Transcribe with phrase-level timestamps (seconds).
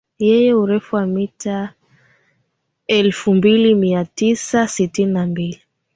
[0.19, 1.73] Yenye urefu wa mita
[2.87, 5.61] elfu mbili mia tisa sitini na mbili